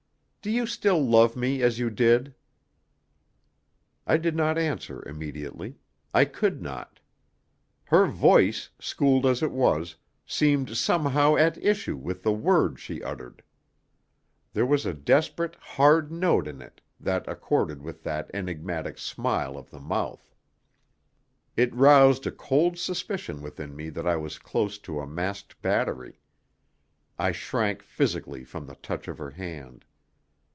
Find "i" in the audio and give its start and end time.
4.07-4.17, 6.15-6.25, 24.07-24.15, 27.19-27.31